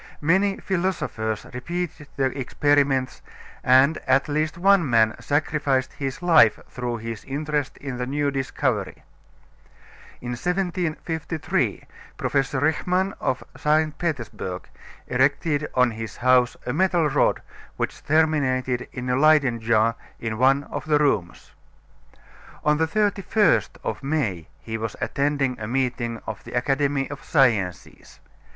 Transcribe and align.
Many 0.19 0.57
philosophers 0.57 1.45
repeated 1.53 2.07
the 2.15 2.35
experiments 2.35 3.21
and 3.63 3.99
at 4.07 4.27
least 4.27 4.57
one 4.57 4.89
man 4.89 5.15
sacrificed 5.19 5.93
his 5.93 6.23
life 6.23 6.59
through 6.67 6.97
his 6.97 7.23
interest 7.25 7.77
in 7.77 7.97
the 7.99 8.07
new 8.07 8.31
discovery. 8.31 9.03
In 10.19 10.29
1753 10.31 11.83
Professor 12.17 12.59
Richman 12.61 13.13
of 13.19 13.43
St. 13.55 13.95
Petersburg 13.99 14.67
erected 15.05 15.69
on 15.75 15.91
his 15.91 16.17
house 16.17 16.57
a 16.65 16.73
metal 16.73 17.07
rod 17.07 17.43
which 17.77 18.03
terminated 18.03 18.87
in 18.91 19.07
a 19.07 19.15
Leyden 19.15 19.59
jar 19.59 19.93
in 20.19 20.39
one 20.39 20.63
of 20.71 20.85
the 20.87 20.97
rooms. 20.97 21.51
On 22.65 22.77
the 22.77 22.87
31st 22.87 23.77
of 23.83 24.01
May 24.01 24.47
he 24.61 24.79
was 24.79 24.95
attending 24.99 25.59
a 25.59 25.67
meeting 25.67 26.19
of 26.25 26.43
the 26.43 26.53
Academy 26.53 27.07
of 27.11 27.23
Sciences. 27.23 28.19